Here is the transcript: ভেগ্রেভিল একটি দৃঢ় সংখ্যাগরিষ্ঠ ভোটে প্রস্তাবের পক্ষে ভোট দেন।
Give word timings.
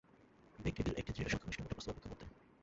ভেগ্রেভিল 0.59 0.95
একটি 0.97 1.11
দৃঢ় 1.13 1.29
সংখ্যাগরিষ্ঠ 1.29 1.61
ভোটে 1.61 1.75
প্রস্তাবের 1.75 1.95
পক্ষে 1.97 2.09
ভোট 2.09 2.19
দেন। 2.21 2.29